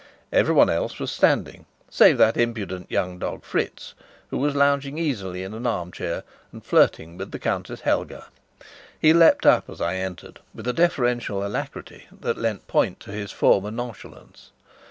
[0.33, 3.93] Everyone else was standing, save that impudent young dog Fritz,
[4.31, 8.25] who was lounging easily in an armchair, and flirting with the Countess Helga.
[8.99, 13.31] He leapt up as I entered, with a deferential alacrity that lent point to his
[13.31, 14.49] former nonchalance.